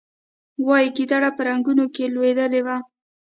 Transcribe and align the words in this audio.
وایي 0.67 0.89
ګیدړ 0.97 1.23
په 1.37 1.41
رنګونو 1.49 1.85
کې 1.95 2.05
لوېدلی 2.13 2.61
و. 2.63 2.67